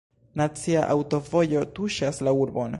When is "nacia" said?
0.39-0.85